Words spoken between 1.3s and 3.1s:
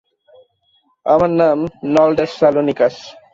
নাম নন্ডাস সালোনিকাস।